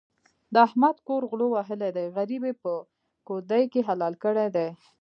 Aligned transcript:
د 0.53 0.55
احمد 0.67 0.95
کور 1.07 1.21
غلو 1.29 1.47
وهلی 1.51 1.89
دی؛ 1.97 2.05
غريب 2.15 2.43
يې 2.49 2.53
په 2.61 2.71
کودي 3.27 3.63
کې 3.71 3.81
حلال 3.87 4.13
کړی 4.23 4.47
دی. 4.55 4.67